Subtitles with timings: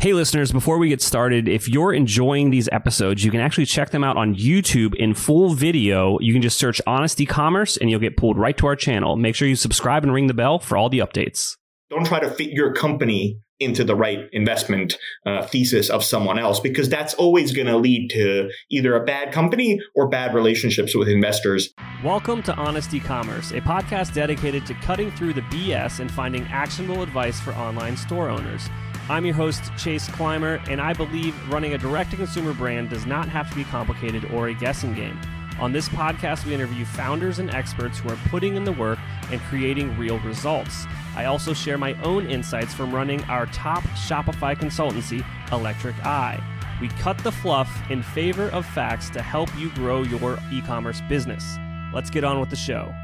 [0.00, 3.90] Hey, listeners, before we get started, if you're enjoying these episodes, you can actually check
[3.90, 6.20] them out on YouTube in full video.
[6.20, 9.16] You can just search Honest E-commerce and you'll get pulled right to our channel.
[9.16, 11.56] Make sure you subscribe and ring the bell for all the updates.
[11.90, 16.60] Don't try to fit your company into the right investment uh, thesis of someone else
[16.60, 21.08] because that's always going to lead to either a bad company or bad relationships with
[21.08, 21.74] investors.
[22.04, 27.02] Welcome to Honest E-commerce, a podcast dedicated to cutting through the BS and finding actionable
[27.02, 28.68] advice for online store owners.
[29.10, 33.06] I'm your host, Chase Clymer, and I believe running a direct to consumer brand does
[33.06, 35.18] not have to be complicated or a guessing game.
[35.58, 38.98] On this podcast, we interview founders and experts who are putting in the work
[39.32, 40.84] and creating real results.
[41.16, 46.38] I also share my own insights from running our top Shopify consultancy, Electric Eye.
[46.78, 51.00] We cut the fluff in favor of facts to help you grow your e commerce
[51.08, 51.56] business.
[51.94, 52.94] Let's get on with the show.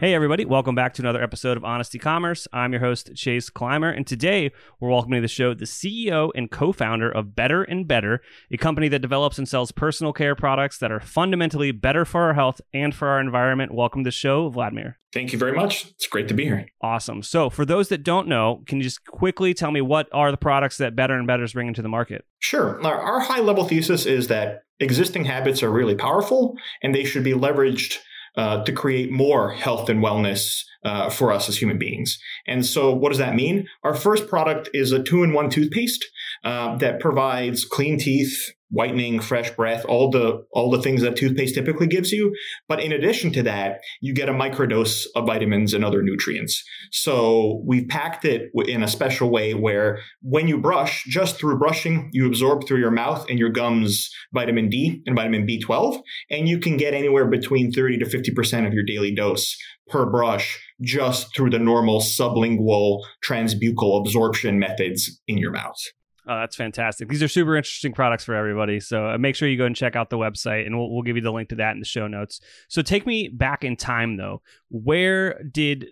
[0.00, 2.46] Hey, everybody, welcome back to another episode of Honest E-commerce.
[2.52, 6.48] I'm your host, Chase Clymer, and today we're welcoming to the show the CEO and
[6.52, 10.78] co founder of Better and Better, a company that develops and sells personal care products
[10.78, 13.74] that are fundamentally better for our health and for our environment.
[13.74, 15.00] Welcome to the show, Vladimir.
[15.12, 15.86] Thank you very much.
[15.86, 16.68] It's great to be here.
[16.80, 17.24] Awesome.
[17.24, 20.36] So, for those that don't know, can you just quickly tell me what are the
[20.36, 22.24] products that Better and Better is bringing to the market?
[22.38, 22.80] Sure.
[22.86, 27.24] Our, our high level thesis is that existing habits are really powerful and they should
[27.24, 27.98] be leveraged
[28.38, 32.18] uh, to create more health and wellness uh, for us as human beings.
[32.46, 33.66] And so, what does that mean?
[33.82, 36.06] Our first product is a two in one toothpaste
[36.44, 41.54] uh, that provides clean teeth, whitening, fresh breath, all the all the things that toothpaste
[41.54, 42.34] typically gives you.
[42.68, 46.62] But in addition to that, you get a microdose of vitamins and other nutrients.
[46.90, 52.10] So we've packed it in a special way where when you brush, just through brushing,
[52.12, 56.58] you absorb through your mouth and your gums vitamin D and vitamin B12, and you
[56.58, 59.56] can get anywhere between 30 to 50% of your daily dose
[59.88, 65.80] per brush just through the normal sublingual transbuccal absorption methods in your mouth.
[66.28, 67.08] Oh, that's fantastic.
[67.08, 68.80] These are super interesting products for everybody.
[68.80, 71.16] So uh, make sure you go and check out the website, and we'll, we'll give
[71.16, 72.42] you the link to that in the show notes.
[72.68, 74.42] So take me back in time, though.
[74.68, 75.86] Where did,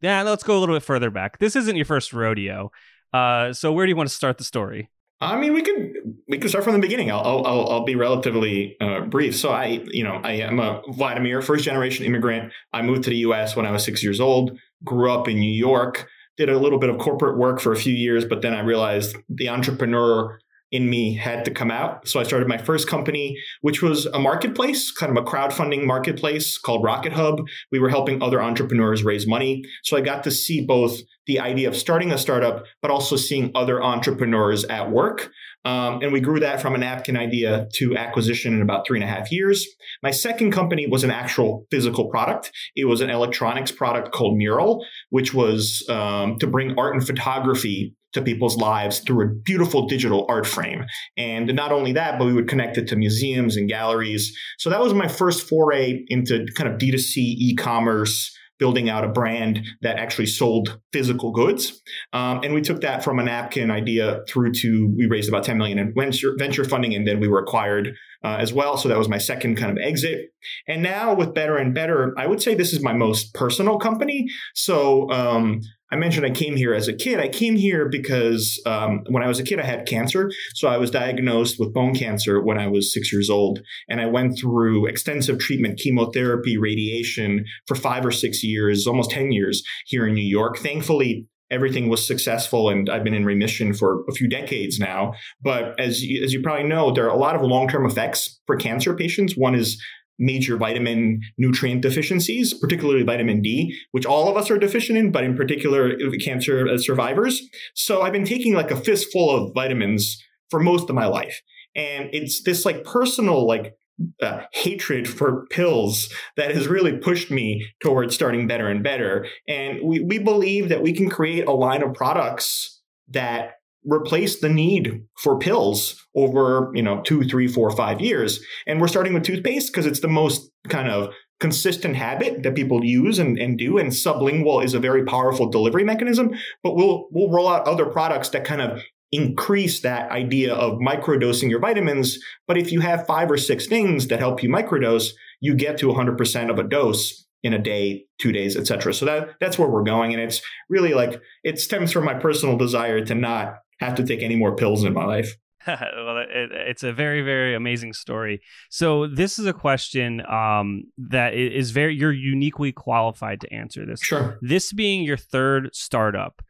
[0.00, 1.40] yeah, let's go a little bit further back.
[1.40, 2.72] This isn't your first rodeo.
[3.12, 4.88] Uh, so where do you want to start the story?
[5.20, 5.92] I mean, we could
[6.26, 7.12] we could start from the beginning.
[7.12, 9.36] I'll I'll, I'll be relatively uh, brief.
[9.36, 12.52] So I, you know, I am a Vladimir, first generation immigrant.
[12.72, 13.54] I moved to the U.S.
[13.54, 14.58] when I was six years old.
[14.82, 17.94] Grew up in New York did a little bit of corporate work for a few
[17.94, 20.38] years, but then I realized the entrepreneur
[20.72, 22.08] in me had to come out.
[22.08, 26.56] So I started my first company, which was a marketplace, kind of a crowdfunding marketplace
[26.56, 27.46] called RocketHub.
[27.70, 29.62] We were helping other entrepreneurs raise money.
[29.84, 33.52] So I got to see both the idea of starting a startup, but also seeing
[33.54, 35.30] other entrepreneurs at work.
[35.64, 39.08] Um, and we grew that from a napkin idea to acquisition in about three and
[39.08, 39.66] a half years.
[40.02, 42.50] My second company was an actual physical product.
[42.74, 47.94] It was an electronics product called Meural, which was um, to bring art and photography
[48.12, 50.84] to people's lives through a beautiful digital art frame.
[51.16, 54.36] And not only that, but we would connect it to museums and galleries.
[54.58, 59.08] So that was my first foray into kind of D2C e commerce building out a
[59.08, 61.82] brand that actually sold physical goods.
[62.12, 65.58] Um, and we took that from a napkin idea through to we raised about 10
[65.58, 68.76] million in venture, venture funding, and then we were acquired uh, as well.
[68.76, 70.32] So that was my second kind of exit.
[70.66, 74.26] And now with Better and Better, I would say this is my most personal company.
[74.54, 75.60] So um,
[75.92, 77.20] I mentioned I came here as a kid.
[77.20, 80.30] I came here because um, when I was a kid, I had cancer.
[80.54, 83.60] So I was diagnosed with bone cancer when I was six years old.
[83.90, 89.32] And I went through extensive treatment, chemotherapy, radiation for five or six years, almost 10
[89.32, 90.58] years here in New York.
[90.58, 95.12] Thankfully, everything was successful and I've been in remission for a few decades now.
[95.40, 98.56] But as you, as you probably know, there are a lot of long-term effects for
[98.56, 99.36] cancer patients.
[99.36, 99.80] One is
[100.18, 105.24] major vitamin nutrient deficiencies, particularly vitamin D, which all of us are deficient in, but
[105.24, 107.42] in particular uh, cancer uh, survivors.
[107.74, 111.40] So I've been taking like a fistful of vitamins for most of my life.
[111.74, 113.74] And it's this like personal like
[114.22, 119.26] uh, hatred for pills that has really pushed me towards starting better and better.
[119.46, 123.54] And we, we believe that we can create a line of products that
[123.84, 128.86] replace the need for pills over you know two three four five years and we're
[128.86, 133.36] starting with toothpaste because it's the most kind of consistent habit that people use and,
[133.38, 136.30] and do and sublingual is a very powerful delivery mechanism
[136.62, 138.80] but we'll we'll roll out other products that kind of
[139.12, 142.18] increase that idea of microdosing your vitamins
[142.48, 145.10] but if you have five or six things that help you microdose
[145.40, 148.94] you get to 100% of a dose in a day, two days, etc.
[148.94, 152.56] So that that's where we're going, and it's really like it stems from my personal
[152.56, 155.36] desire to not have to take any more pills in my life.
[155.66, 158.40] well, it, it's a very, very amazing story.
[158.68, 164.00] So this is a question um, that is very you're uniquely qualified to answer this.
[164.00, 164.38] Sure.
[164.42, 166.42] This being your third startup,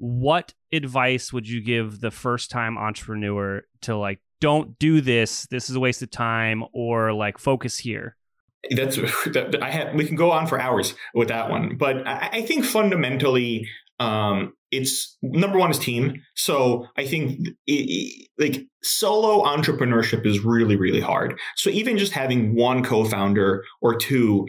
[0.00, 5.68] what advice would you give the first time entrepreneur to like don't do this this
[5.68, 8.16] is a waste of time or like focus here
[8.70, 9.94] that's that, I have.
[9.94, 13.66] We can go on for hours with that one, but I, I think fundamentally,
[13.98, 16.22] um, it's number one is team.
[16.36, 21.38] So I think it, it, like solo entrepreneurship is really really hard.
[21.56, 24.46] So even just having one co-founder or two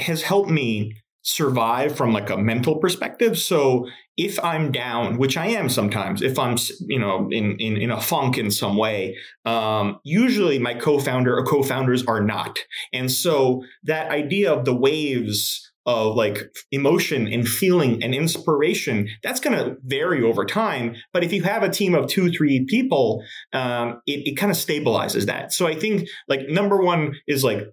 [0.00, 3.38] has helped me survive from like a mental perspective.
[3.38, 3.86] So
[4.16, 8.00] if I'm down, which I am sometimes, if I'm you know in in, in a
[8.00, 12.58] funk in some way, um, usually my co-founder or co-founders are not,
[12.92, 16.38] and so that idea of the waves of like
[16.70, 20.94] emotion and feeling and inspiration that's going to vary over time.
[21.12, 24.56] But if you have a team of two three people um, it, it kind of
[24.56, 25.52] stabilizes that.
[25.52, 27.66] So i think like number one is like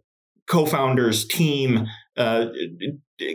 [0.47, 1.85] co-founders team
[2.17, 2.47] uh,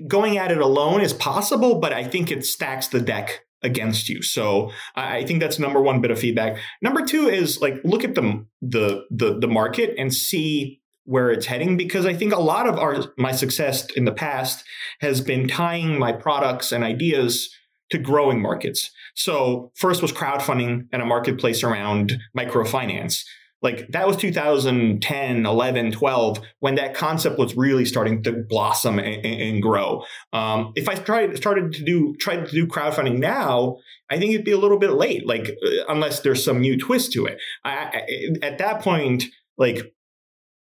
[0.06, 4.22] going at it alone is possible, but I think it stacks the deck against you.
[4.22, 6.58] So I think that's number one bit of feedback.
[6.82, 11.46] Number two is like look at the the the, the market and see where it's
[11.46, 14.64] heading because I think a lot of our my success in the past
[15.00, 17.50] has been tying my products and ideas
[17.90, 18.90] to growing markets.
[19.14, 23.24] So first was crowdfunding and a marketplace around microfinance
[23.64, 29.24] like that was 2010 11 12 when that concept was really starting to blossom and,
[29.24, 30.04] and grow.
[30.32, 33.78] Um, if i tried started to do tried to do crowdfunding now
[34.10, 37.12] i think it'd be a little bit late like uh, unless there's some new twist
[37.12, 37.40] to it.
[37.64, 39.24] I, I, at that point
[39.58, 39.94] like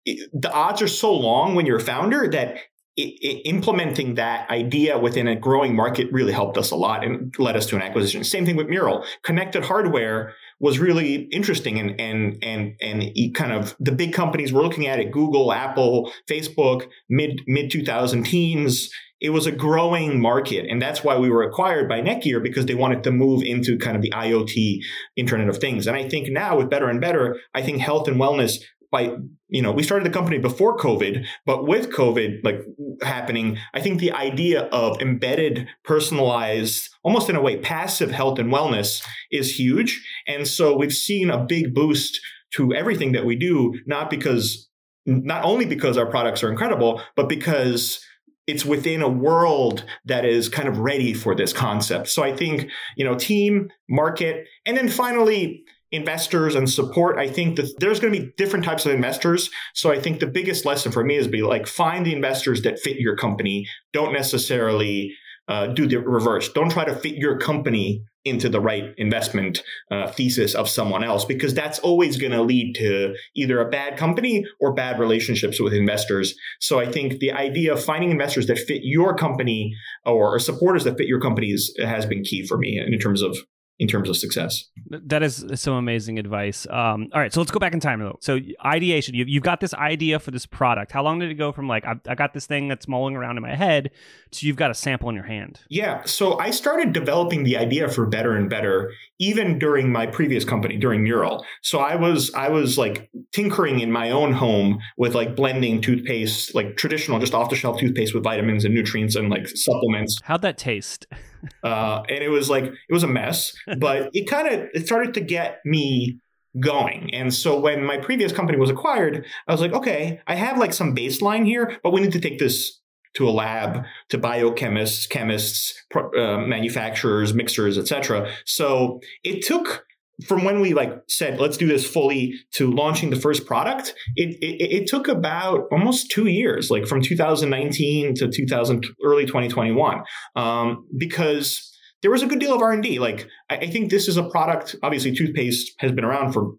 [0.06, 2.58] the odds are so long when you're a founder that
[2.96, 7.66] implementing that idea within a growing market really helped us a lot and led us
[7.66, 8.24] to an acquisition.
[8.24, 9.04] Same thing with Meural.
[9.24, 14.62] Connected hardware was really interesting and and and and kind of the big companies were
[14.62, 20.66] looking at it google apple facebook mid mid 2000 teens it was a growing market
[20.70, 23.98] and that's why we were acquired by netgear because they wanted to move into kind
[23.98, 24.80] of the iot
[25.18, 28.18] internet of things and i think now with better and better i think health and
[28.18, 28.60] wellness
[28.94, 29.12] by
[29.50, 32.62] you know we started the company before covid but with covid like
[33.02, 38.54] happening i think the idea of embedded personalized almost in a way passive health and
[38.54, 42.22] wellness is huge and so we've seen a big boost
[42.54, 44.70] to everything that we do not because
[45.06, 48.00] not only because our products are incredible but because
[48.46, 52.10] it's within a world that is kind of ready for this concept.
[52.10, 55.64] So I think, you know, team, market, and then finally,
[55.94, 59.50] investors and support, I think that there's going to be different types of investors.
[59.74, 62.80] So I think the biggest lesson for me is be like find the investors that
[62.80, 63.68] fit your company.
[63.94, 65.14] Don't necessarily
[65.48, 66.52] uh, do the reverse.
[66.52, 69.62] Don't try to fit your company into the right investment
[69.92, 73.98] uh, thesis of someone else because that's always going to lead to either a bad
[73.98, 76.34] company or bad relationships with investors.
[76.60, 79.76] So I think the idea of finding investors that fit your company
[80.06, 83.38] or, or supporters that fit your companies has been key for me in terms of
[83.80, 84.66] in terms of success.
[84.90, 86.68] That is some amazing advice.
[86.70, 88.18] Um, all right, so let's go back in time though.
[88.22, 90.92] So ideation, you, have got this idea for this product.
[90.92, 93.38] How long did it go from like I, I, got this thing that's mulling around
[93.38, 93.92] in my head
[94.32, 95.62] to you've got a sample in your hand?
[95.70, 100.44] Yeah, so I started developing the idea for Better and Better even during my previous
[100.44, 101.46] company, during Meural.
[101.62, 106.54] So I was I was like tinkering in my own home with like blending toothpaste,
[106.54, 110.20] like traditional, just off the shelf toothpaste with vitamins and nutrients and like supplements.
[110.24, 111.08] How'd that taste?
[111.64, 115.14] uh, and it was like it was a mess, but it kind of it started
[115.16, 116.20] to get me
[116.60, 117.14] going.
[117.14, 120.74] And so when my previous company was acquired, I was like, okay, I have like
[120.74, 122.80] some baseline here, but we need to take this
[123.16, 128.32] to a lab to biochemists, chemists, uh, manufacturers, mixers, etc.
[128.46, 129.86] So it took
[130.28, 134.38] from when we like said let's do this fully to launching the first product it,
[134.42, 140.02] it, it took about almost two years like from 2019 to 2000 early 2021
[140.36, 144.18] um, because there was a good deal of r&d like I, I think this is
[144.18, 146.54] a product obviously toothpaste has been around for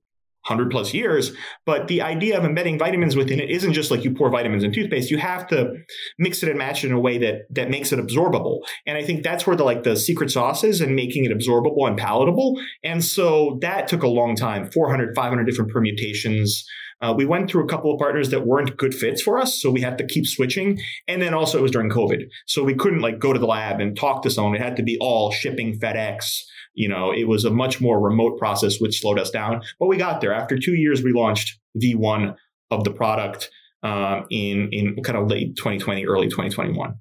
[0.47, 1.33] 100 plus years.
[1.65, 4.73] But the idea of embedding vitamins within it isn't just like you pour vitamins in
[4.73, 5.11] toothpaste.
[5.11, 5.73] You have to
[6.19, 8.61] mix it and match it in a way that that makes it absorbable.
[8.87, 11.89] And I think that's where the like the secret sauce is and making it absorbable
[11.89, 12.61] and palatable.
[12.83, 16.67] And so that took a long time 400, 500 different permutations.
[17.01, 19.71] Uh, we went through a couple of partners that weren't good fits for us, so
[19.71, 20.81] we had to keep switching.
[21.09, 23.81] And then also it was during COVID, so we couldn't like go to the lab
[23.81, 24.55] and talk to someone.
[24.55, 26.43] It had to be all shipping FedEx,
[26.75, 29.63] you know, it was a much more remote process, which slowed us down.
[29.79, 30.33] But we got there.
[30.33, 32.37] After two years, we launched V1
[32.71, 33.51] of the product
[33.83, 36.95] um, in in kind of late 2020, early 2021.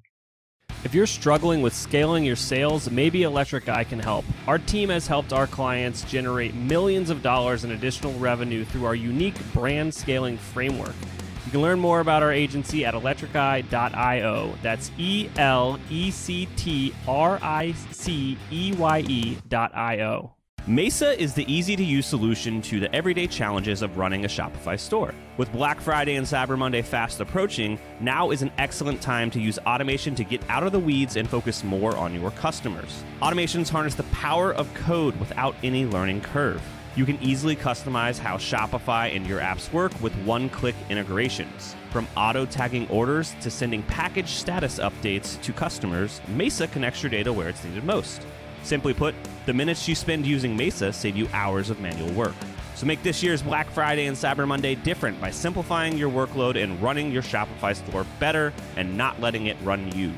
[0.84, 4.26] If you're struggling with scaling your sales, maybe Electric Eye can help.
[4.46, 8.94] Our team has helped our clients generate millions of dollars in additional revenue through our
[8.94, 10.94] unique brand scaling framework
[11.54, 14.54] can learn more about our agency at electriceye.io.
[14.60, 20.34] That's E L E C T R I C E Y E.io.
[20.66, 24.80] Mesa is the easy to use solution to the everyday challenges of running a Shopify
[24.80, 25.14] store.
[25.36, 29.58] With Black Friday and Cyber Monday fast approaching, now is an excellent time to use
[29.60, 33.04] automation to get out of the weeds and focus more on your customers.
[33.20, 36.62] Automations harness the power of code without any learning curve.
[36.96, 41.74] You can easily customize how Shopify and your apps work with one click integrations.
[41.90, 47.32] From auto tagging orders to sending package status updates to customers, Mesa connects your data
[47.32, 48.22] where it's needed most.
[48.62, 52.34] Simply put, the minutes you spend using Mesa save you hours of manual work.
[52.76, 56.80] So make this year's Black Friday and Cyber Monday different by simplifying your workload and
[56.80, 60.12] running your Shopify store better and not letting it run you.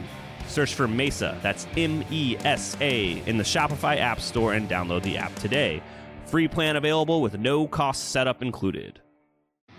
[0.47, 5.03] Search for Mesa, that's M E S A, in the Shopify App Store and download
[5.03, 5.83] the app today.
[6.27, 9.01] Free plan available with no cost setup included.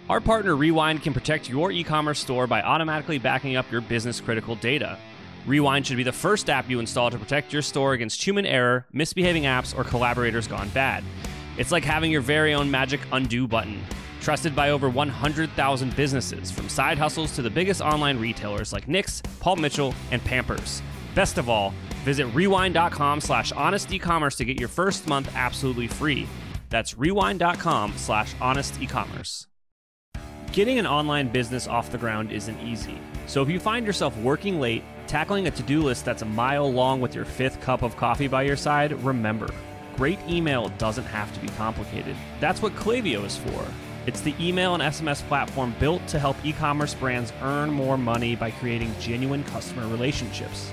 [0.09, 4.21] Our partner Rewind can protect your e commerce store by automatically backing up your business
[4.21, 4.97] critical data.
[5.45, 8.85] Rewind should be the first app you install to protect your store against human error,
[8.93, 11.03] misbehaving apps, or collaborators gone bad.
[11.57, 13.83] It's like having your very own magic undo button.
[14.21, 19.21] Trusted by over 100,000 businesses, from side hustles to the biggest online retailers like Knix,
[19.41, 20.81] Paul Mitchell, and Pampers.
[21.13, 21.73] Best of all,
[22.07, 23.89] visit rewind.com slash honest
[24.37, 26.25] to get your first month absolutely free.
[26.69, 29.47] That's rewind.com slash honest.
[30.53, 32.97] Getting an online business off the ground isn't easy.
[33.25, 36.71] So if you find yourself working late, tackling a to do list that's a mile
[36.71, 39.49] long with your fifth cup of coffee by your side, remember
[39.97, 42.15] great email doesn't have to be complicated.
[42.39, 43.65] That's what Klaviyo is for.
[44.05, 48.37] It's the email and SMS platform built to help e commerce brands earn more money
[48.37, 50.71] by creating genuine customer relationships.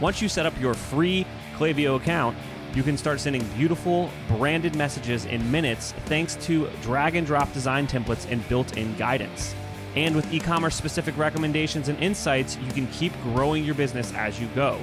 [0.00, 1.26] Once you set up your free
[1.56, 2.36] Klaviyo account,
[2.74, 7.86] you can start sending beautiful branded messages in minutes thanks to drag and drop design
[7.86, 9.54] templates and built in guidance.
[9.94, 14.38] And with e commerce specific recommendations and insights, you can keep growing your business as
[14.38, 14.78] you go.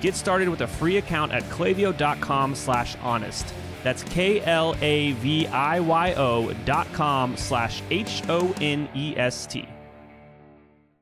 [0.00, 3.46] Get started with a free account at klaviyo.com slash honest.
[3.84, 4.52] That's K-L-A-V-I-Y-O
[6.64, 9.68] dot com slash H-O-N-E-S-T.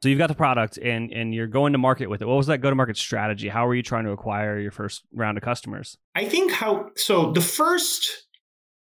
[0.05, 2.27] So you've got the product and, and you're going to market with it.
[2.27, 3.49] What was that go-to-market strategy?
[3.49, 5.97] How were you trying to acquire your first round of customers?
[6.15, 8.27] I think how so the first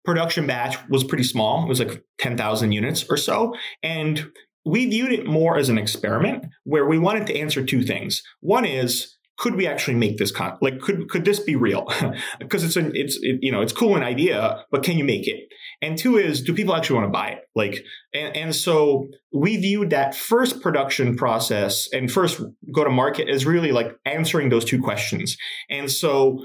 [0.03, 1.63] production batch was pretty small.
[1.63, 3.53] It was like 10,000 units or so.
[3.83, 4.31] And
[4.65, 8.23] we viewed it more as an experiment where we wanted to answer two things.
[8.39, 11.87] One is could we actually make this con like could could this be real?
[12.39, 15.27] Because it's an it's it, you know it's cool an idea but can you make
[15.27, 15.51] it?
[15.81, 17.39] And two is do people actually want to buy it?
[17.55, 17.83] Like
[18.13, 22.39] and, and so we viewed that first production process and first
[22.71, 25.37] go to market as really like answering those two questions.
[25.69, 26.37] And so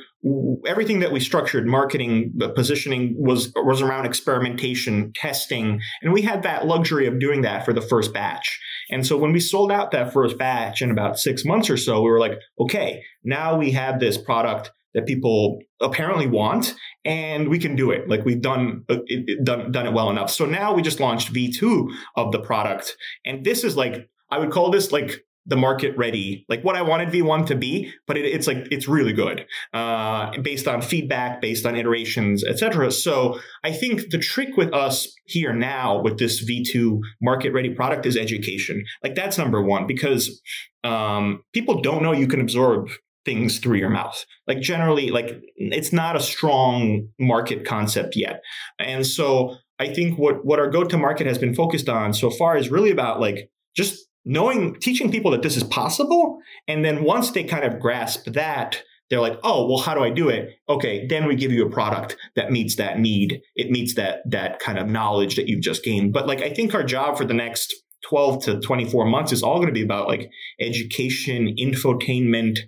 [0.67, 6.67] everything that we structured marketing positioning was was around experimentation testing and we had that
[6.67, 8.59] luxury of doing that for the first batch
[8.90, 12.02] and so when we sold out that first batch in about six months or so
[12.02, 16.75] we were like okay now we have this product that people apparently want
[17.05, 18.09] and we can do it.
[18.09, 20.31] Like we've done uh, it, done done it well enough.
[20.31, 22.97] So now we just launched v2 of the product.
[23.25, 26.83] And this is like i would call this like the market ready, like what I
[26.83, 31.41] wanted V1 to be, but it, it's like it's really good uh, based on feedback,
[31.41, 32.91] based on iterations, etc.
[32.91, 38.07] So I think the trick with us here now with this V2 market ready product
[38.07, 38.85] is education.
[39.03, 40.41] Like that's number one because
[40.83, 42.88] um, people don't know you can absorb
[43.25, 44.25] things through your mouth.
[44.47, 48.41] Like generally, like it's not a strong market concept yet,
[48.79, 52.31] and so I think what what our go to market has been focused on so
[52.31, 57.04] far is really about like just knowing teaching people that this is possible and then
[57.04, 60.59] once they kind of grasp that they're like oh well how do i do it?
[60.68, 63.40] Okay then we give you a product that meets that need.
[63.54, 66.12] It meets that that kind of knowledge that you've just gained.
[66.12, 67.75] But like i think our job for the next
[68.09, 70.30] 12 to 24 months is all going to be about like
[70.61, 72.59] education infotainment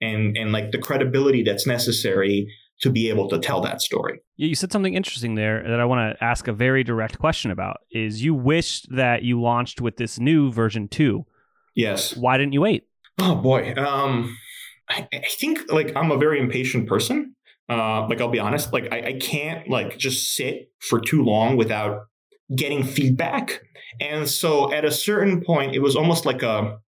[0.00, 2.46] and and like the credibility that's necessary
[2.80, 4.20] to be able to tell that story.
[4.36, 7.78] You said something interesting there that I want to ask a very direct question about
[7.90, 11.24] is you wished that you launched with this new version 2.
[11.74, 12.16] Yes.
[12.16, 12.84] Why didn't you wait?
[13.18, 13.74] Oh boy.
[13.74, 14.36] Um
[14.88, 17.34] I, I think like I'm a very impatient person.
[17.68, 21.56] Uh like I'll be honest, like I, I can't like just sit for too long
[21.56, 22.06] without
[22.54, 23.62] getting feedback.
[24.00, 26.78] And so at a certain point it was almost like a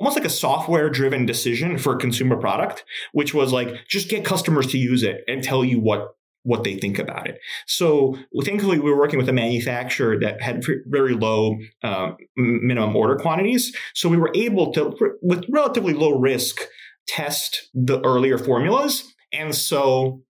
[0.00, 4.24] almost like a software driven decision for a consumer product, which was like just get
[4.24, 7.38] customers to use it and tell you what what they think about it.
[7.66, 13.16] So thankfully, we were working with a manufacturer that had very low uh, minimum order
[13.16, 13.76] quantities.
[13.94, 16.62] So we were able to, with relatively low risk,
[17.06, 19.12] test the earlier formulas.
[19.32, 20.22] And so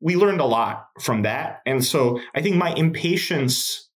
[0.00, 1.60] we learned a lot from that.
[1.66, 3.90] And so I think my impatience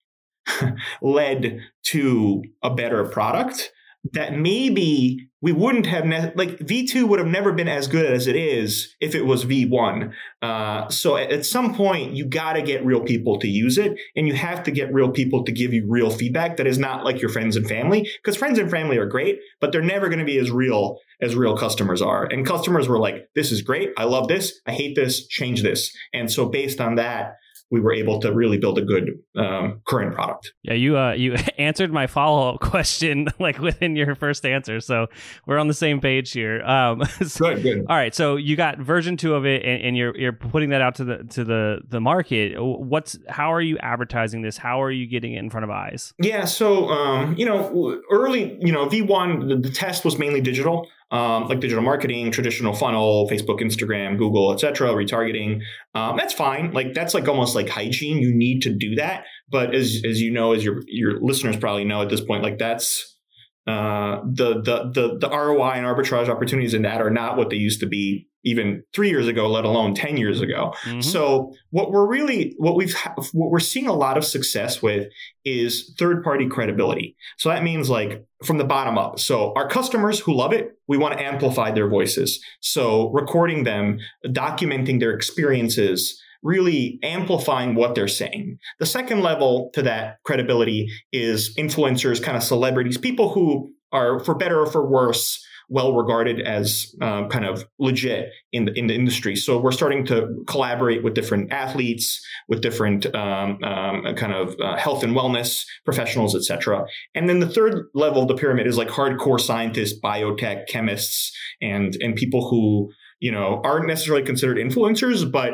[1.01, 3.71] led to a better product
[4.13, 8.27] that maybe we wouldn't have ne- like V2 would have never been as good as
[8.27, 10.13] it is if it was V1.
[10.41, 13.97] Uh, so at, at, some point, you got to get real people to use it,
[14.17, 17.05] and you have to get real people to give you real feedback that is not
[17.05, 20.19] like your friends and family, because friends and family are great, but they're never going
[20.19, 22.25] to be as real as real customers are.
[22.25, 23.91] And customers were like, "This is great.
[23.97, 24.61] I love this.
[24.67, 25.27] I hate this.
[25.29, 27.37] Change this." And so based on that,
[27.73, 30.53] we were able to really build a good um, current product.
[30.63, 35.07] Yeah, you uh, you answered my follow up question like within your first answer, so
[35.47, 36.63] we're on the same page here.
[36.63, 37.87] Um, so, good, good.
[37.89, 40.83] All right, so you got version two of it, and, and, you're you're putting that
[40.83, 42.63] out to the to the the market.
[42.63, 44.59] What's how are you advertising this?
[44.59, 46.13] How are you getting it in front of eyes?
[46.19, 50.43] Yeah, so um, you know, early, you know, V one the, the test was mainly
[50.43, 55.61] digital um, like digital marketing, traditional funnel, Facebook, Instagram, Google, etc., retargeting.
[55.95, 56.73] Um, that's fine.
[56.73, 58.17] Like that's like almost like hygiene.
[58.17, 59.25] You need to do that.
[59.51, 62.59] But as as you know, as your your listeners probably know at this point, like
[62.59, 63.19] that's
[63.67, 67.57] uh, the, the the the ROI and arbitrage opportunities in that are not what they
[67.57, 70.75] used to be even three years ago, let alone ten years ago.
[70.85, 71.01] Mm-hmm.
[71.01, 72.97] So what we're really what we've
[73.33, 75.09] what we're seeing a lot of success with
[75.45, 77.17] is third party credibility.
[77.39, 79.19] So that means like from the bottom up.
[79.19, 82.43] So our customers who love it, we want to amplify their voices.
[82.61, 88.59] So recording them, documenting their experiences really amplifying what they're saying.
[88.81, 94.35] The second level to that credibility is influencers, kind of celebrities, people who are, for
[94.35, 98.95] better or for worse, well regarded as um, kind of legit in the in the
[98.95, 99.37] industry.
[99.37, 104.77] So we're starting to collaborate with different athletes, with different um, um, kind of uh,
[104.77, 106.85] health and wellness professionals, etc.
[107.15, 111.97] And then the third level of the pyramid is like hardcore scientists, biotech chemists, and
[112.01, 112.91] and people who
[113.21, 115.53] you know aren't necessarily considered influencers, but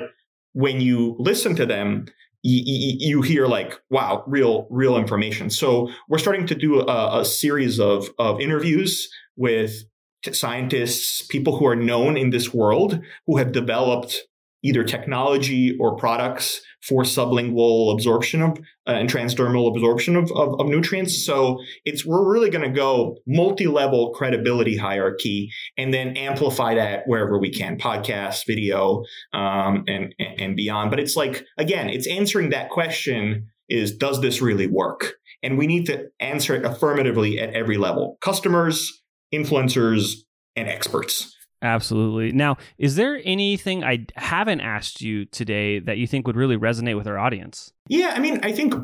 [0.52, 2.06] when you listen to them,
[2.42, 5.50] you, you, hear like, wow, real, real information.
[5.50, 9.84] So we're starting to do a, a series of, of interviews with
[10.32, 14.22] scientists, people who are known in this world who have developed
[14.62, 20.66] either technology or products for sublingual absorption of uh, and transdermal absorption of, of, of,
[20.66, 21.24] nutrients.
[21.24, 27.38] So it's we're really going to go multi-level credibility hierarchy and then amplify that wherever
[27.38, 30.90] we can, podcast, video, um, and, and beyond.
[30.90, 35.14] But it's like again, it's answering that question: is does this really work?
[35.42, 40.14] And we need to answer it affirmatively at every level: customers, influencers,
[40.56, 41.34] and experts.
[41.62, 42.32] Absolutely.
[42.32, 46.96] Now, is there anything I haven't asked you today that you think would really resonate
[46.96, 47.72] with our audience?
[47.88, 48.74] Yeah, I mean, I think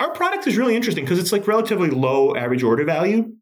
[0.00, 3.32] our product is really interesting because it's like relatively low average order value.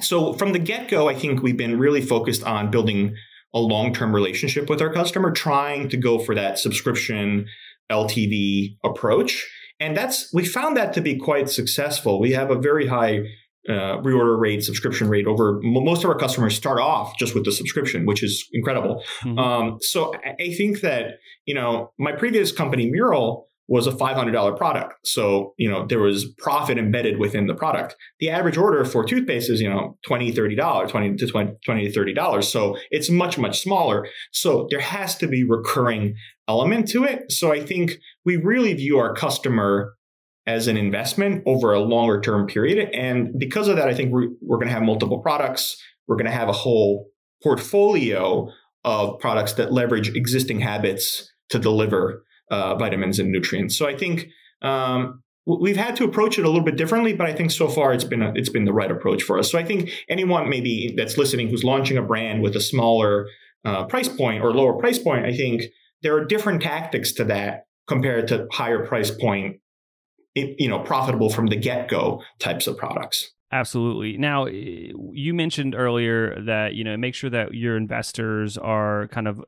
[0.00, 3.14] So from the get go, I think we've been really focused on building
[3.54, 7.46] a long term relationship with our customer, trying to go for that subscription
[7.90, 9.48] LTV approach.
[9.78, 12.20] And that's, we found that to be quite successful.
[12.20, 13.22] We have a very high
[13.68, 17.52] uh, reorder rate, subscription rate over most of our customers start off just with the
[17.52, 19.02] subscription, which is incredible.
[19.22, 19.38] Mm-hmm.
[19.38, 24.94] Um, so I think that, you know, my previous company, Meural, was a $500 product.
[25.04, 27.94] So, you know, there was profit embedded within the product.
[28.18, 32.00] The average order for toothpaste is, you know, $20, $30, 20 to 20, 20 to
[32.00, 32.44] $30.
[32.44, 34.08] So it's much, much smaller.
[34.32, 36.16] So there has to be recurring
[36.48, 37.30] element to it.
[37.30, 37.92] So I think
[38.24, 39.94] we really view our customer
[40.46, 42.90] as an investment over a longer term period.
[42.94, 45.80] And because of that, I think we're, we're going to have multiple products.
[46.08, 47.08] We're going to have a whole
[47.42, 48.50] portfolio
[48.84, 53.76] of products that leverage existing habits to deliver uh, vitamins and nutrients.
[53.76, 54.28] So I think
[54.62, 57.92] um, we've had to approach it a little bit differently, but I think so far
[57.92, 59.50] it's been a, it's been the right approach for us.
[59.50, 63.26] So I think anyone maybe that's listening who's launching a brand with a smaller
[63.64, 65.64] uh, price point or lower price point, I think
[66.02, 69.56] there are different tactics to that compared to higher price point
[70.34, 74.16] you know profitable from the get-go types of products Absolutely.
[74.16, 79.26] Now, eh, you mentioned earlier that you know make sure that your investors are kind
[79.26, 79.42] of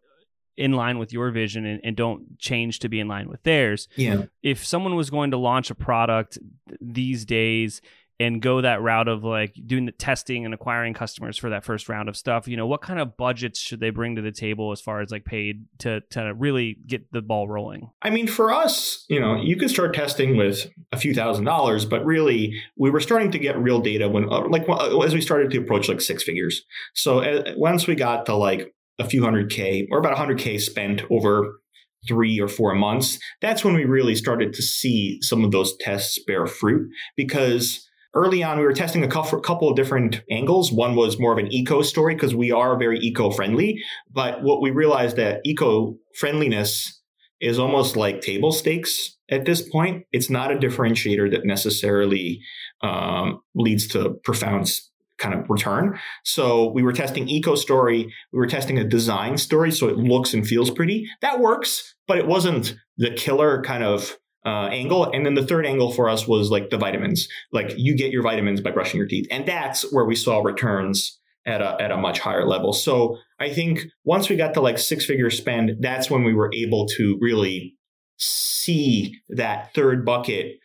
[0.56, 3.88] in line with your vision and, and, don't change to be in line with theirs.
[3.96, 4.24] Yeah.
[4.42, 6.38] If someone was going to launch a product
[6.78, 7.80] these days
[8.20, 11.88] and go that route of like doing the testing and acquiring customers for that first
[11.88, 14.72] round of stuff you know what kind of budgets should they bring to the table
[14.72, 17.90] as far as like paid to to really get the ball rolling?
[18.02, 21.84] I mean for us you know you could start testing with a few thousand dollars
[21.84, 24.66] but really we were starting to get real data when uh, like
[25.04, 26.62] as we started to approach like six figures.
[26.94, 31.02] So uh, once we got to like a few hundred k or about 100k spent
[31.10, 31.60] over
[32.08, 36.18] three or four months that's when we really started to see some of those tests
[36.26, 41.18] bear fruit because early on we were testing a couple of different angles one was
[41.18, 45.40] more of an eco story because we are very eco-friendly but what we realized that
[45.44, 47.02] eco-friendliness
[47.42, 50.06] is almost like table stakes at this point.
[50.12, 52.40] It's not a differentiator that necessarily
[52.82, 54.70] um, leads to profound
[55.18, 55.98] kind of return.
[56.24, 60.34] So we were testing eco story, we were testing a design story, so it looks
[60.34, 61.08] and feels pretty.
[61.20, 65.10] That works, but it wasn't the killer kind of uh, angle.
[65.10, 67.28] And then the third angle for us was like the vitamins.
[67.52, 71.18] Like you get your vitamins by brushing your teeth, and that's where we saw returns
[71.46, 72.72] at a at a much higher level.
[72.72, 76.50] So I think once we got to like six figure spend, that's when we were
[76.54, 77.76] able to really
[78.18, 80.58] see that third bucket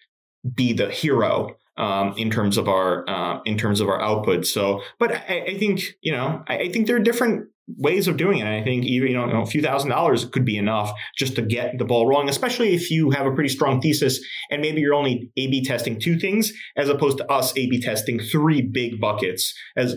[0.54, 4.46] be the hero um, in terms of our uh, in terms of our output.
[4.46, 8.18] So, but I, I think you know I, I, think there are different ways of
[8.18, 8.42] doing it.
[8.42, 11.42] And I think even you know a few thousand dollars could be enough just to
[11.42, 14.94] get the ball rolling, especially if you have a pretty strong thesis and maybe you're
[14.94, 19.54] only A/B testing two things as opposed to us A/B testing three big buckets.
[19.76, 19.96] As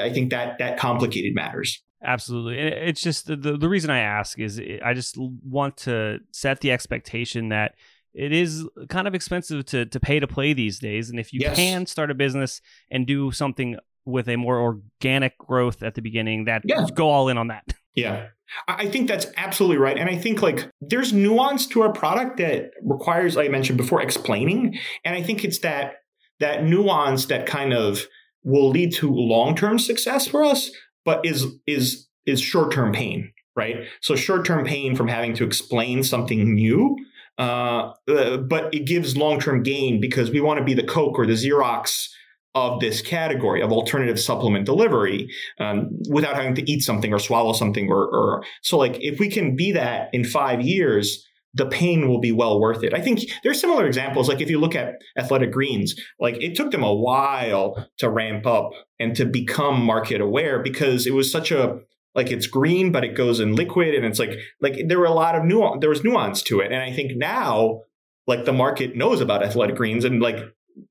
[0.00, 1.82] I think that that complicated matters.
[2.04, 2.58] Absolutely.
[2.58, 6.72] And it's just the, the reason I ask is I just want to set the
[6.72, 7.76] expectation that
[8.14, 11.10] it is kind of expensive to to pay to play these days.
[11.10, 11.56] And if you yes.
[11.56, 16.44] can start a business and do something with a more organic growth at the beginning,
[16.46, 16.86] that yeah.
[16.94, 17.64] go all in on that.
[17.94, 18.28] Yeah.
[18.68, 19.98] I think that's absolutely right.
[19.98, 24.00] And I think like there's nuance to our product that requires, like I mentioned before,
[24.00, 24.78] explaining.
[25.04, 25.96] And I think it's that
[26.40, 28.06] that nuance that kind of
[28.44, 30.70] will lead to long-term success for us,
[31.04, 33.86] but is is is short-term pain, right?
[34.00, 36.96] So short-term pain from having to explain something new
[37.38, 41.18] uh, uh, but it gives long term gain because we want to be the Coke
[41.18, 42.08] or the Xerox
[42.54, 47.52] of this category of alternative supplement delivery um, without having to eat something or swallow
[47.52, 52.08] something or, or so like if we can be that in five years the pain
[52.08, 52.94] will be well worth it.
[52.94, 54.28] I think there's similar examples.
[54.28, 58.46] Like if you look at athletic greens, like it took them a while to ramp
[58.46, 61.80] up and to become market aware because it was such a
[62.14, 65.12] like it's green but it goes in liquid and it's like like there were a
[65.12, 67.80] lot of nuance there was nuance to it and i think now
[68.26, 70.36] like the market knows about athletic greens and like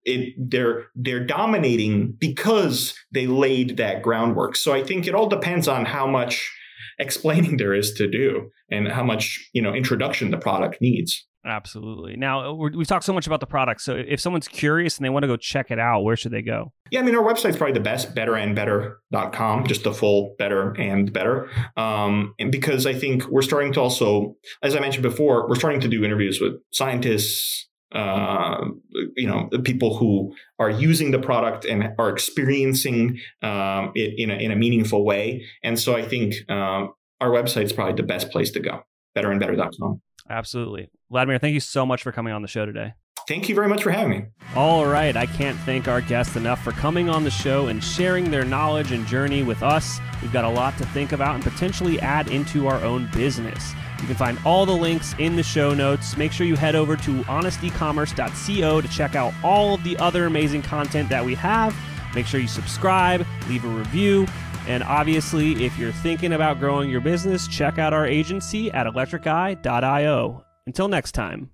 [0.03, 5.67] it they're they're dominating because they laid that groundwork so i think it all depends
[5.67, 6.51] on how much
[6.99, 12.15] explaining there is to do and how much you know introduction the product needs Absolutely.
[12.17, 13.81] Now, we've talked so much about the product.
[13.81, 16.43] So, if someone's curious and they want to go check it out, where should they
[16.43, 16.71] go?
[16.91, 21.49] Yeah, I mean, our website's probably the best, betterandbetter.com, just the full better and better.
[21.77, 25.79] Um, and because I think we're starting to also, as I mentioned before, we're starting
[25.81, 28.65] to do interviews with scientists, uh,
[29.15, 34.35] you know, people who are using the product and are experiencing um, it in a,
[34.35, 35.45] in a meaningful way.
[35.63, 38.83] And so I think um, our is probably the best place to go,
[39.15, 40.01] betterandbetter.com.
[40.29, 40.89] Absolutely.
[41.09, 42.93] Vladimir, thank you so much for coming on the show today.
[43.27, 44.25] Thank you very much for having me.
[44.55, 45.15] All right.
[45.15, 48.91] I can't thank our guests enough for coming on the show and sharing their knowledge
[48.91, 49.99] and journey with us.
[50.21, 53.73] We've got a lot to think about and potentially add into our own business.
[54.01, 56.17] You can find all the links in the show notes.
[56.17, 60.63] Make sure you head over to honestecommerce.co to check out all of the other amazing
[60.63, 61.75] content that we have.
[62.15, 64.27] Make sure you subscribe, leave a review,
[64.67, 70.45] and obviously, if you're thinking about growing your business, check out our agency at electriceye.io.
[70.67, 71.49] Until next time.